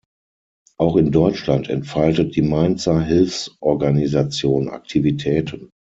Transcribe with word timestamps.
Auch 0.79 0.95
in 0.95 1.11
Deutschland 1.11 1.69
entfaltet 1.69 2.35
die 2.35 2.41
Mainzer 2.41 3.03
Hilfsorganisation 3.03 4.67
Aktivitäten. 4.67 5.69